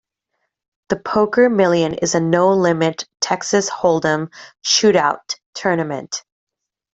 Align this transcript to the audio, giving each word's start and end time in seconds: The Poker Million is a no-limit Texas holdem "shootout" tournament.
The 0.89 0.95
Poker 0.95 1.47
Million 1.47 1.93
is 1.93 2.15
a 2.15 2.19
no-limit 2.19 3.07
Texas 3.19 3.69
holdem 3.69 4.31
"shootout" 4.65 5.35
tournament. 5.53 6.23